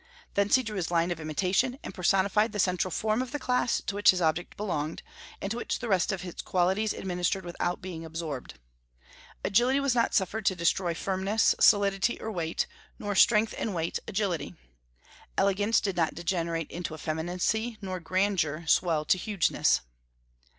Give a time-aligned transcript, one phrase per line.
[0.33, 3.81] Thence he drew his line of imitation, and personified the central form of the class
[3.85, 5.03] to which his object belonged,
[5.39, 8.55] and to which the rest of its qualities administered without being absorbed.
[9.43, 12.65] Agility was not suffered to destroy firmness, solidity, or weight;
[12.97, 14.55] nor strength and weight, agility.
[15.37, 19.81] Elegance did not degenerate into effeminacy, nor grandeur swell to hugeness."